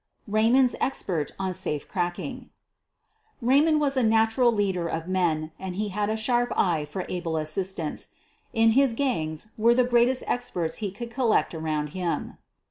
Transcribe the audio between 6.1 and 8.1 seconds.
sharp eye for able assistants.